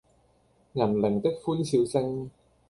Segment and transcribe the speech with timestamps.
[0.73, 2.31] 銀鈴的歡笑聲